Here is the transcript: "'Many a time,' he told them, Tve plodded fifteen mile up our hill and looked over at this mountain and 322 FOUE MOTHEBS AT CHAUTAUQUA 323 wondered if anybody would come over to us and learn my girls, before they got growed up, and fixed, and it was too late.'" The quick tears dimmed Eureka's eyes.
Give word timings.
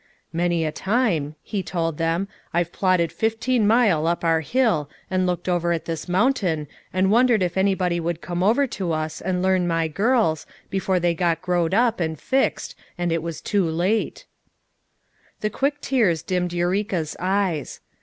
"'Many 0.33 0.65
a 0.65 0.71
time,' 0.71 1.35
he 1.43 1.61
told 1.61 1.99
them, 1.99 2.27
Tve 2.55 2.71
plodded 2.71 3.11
fifteen 3.11 3.67
mile 3.67 4.07
up 4.07 4.23
our 4.23 4.39
hill 4.41 4.89
and 5.11 5.27
looked 5.27 5.47
over 5.47 5.73
at 5.73 5.85
this 5.85 6.09
mountain 6.09 6.65
and 6.91 7.09
322 7.09 7.13
FOUE 7.13 7.13
MOTHEBS 7.13 7.13
AT 7.13 7.13
CHAUTAUQUA 7.13 7.13
323 7.13 7.13
wondered 7.21 7.43
if 7.43 7.57
anybody 7.57 7.99
would 7.99 8.21
come 8.21 8.43
over 8.43 8.65
to 8.67 8.91
us 8.93 9.21
and 9.21 9.41
learn 9.43 9.67
my 9.67 9.87
girls, 9.87 10.47
before 10.71 10.99
they 10.99 11.13
got 11.13 11.41
growed 11.43 11.73
up, 11.75 11.99
and 11.99 12.19
fixed, 12.19 12.75
and 12.97 13.11
it 13.11 13.21
was 13.21 13.41
too 13.41 13.63
late.'" 13.69 14.25
The 15.41 15.51
quick 15.51 15.79
tears 15.81 16.23
dimmed 16.23 16.51
Eureka's 16.53 17.15
eyes. 17.19 17.79